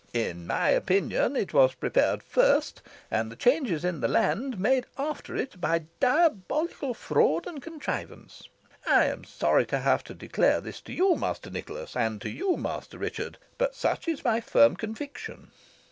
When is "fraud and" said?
6.95-7.61